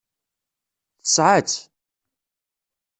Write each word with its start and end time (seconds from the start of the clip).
Tesɛa-tt. 1.01 1.59